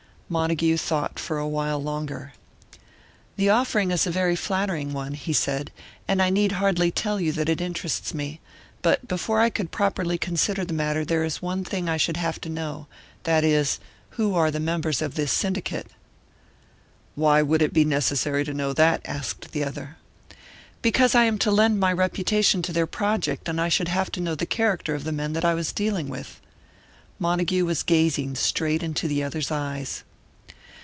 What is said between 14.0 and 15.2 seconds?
who are the members of